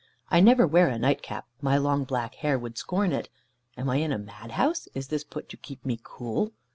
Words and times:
I 0.31 0.39
never 0.39 0.65
wear 0.65 0.87
a 0.89 0.97
night 0.97 1.21
cap; 1.21 1.45
my 1.61 1.77
long 1.77 2.05
black 2.05 2.33
hair 2.33 2.57
would 2.57 2.75
scorn 2.75 3.11
it. 3.11 3.29
Am 3.77 3.87
I 3.87 3.97
in 3.97 4.11
a 4.11 4.17
madhouse, 4.17 4.87
is 4.95 5.09
this 5.09 5.23
put 5.23 5.47
to 5.49 5.57
keep 5.57 5.85
me 5.85 5.99
cool? 6.01 6.53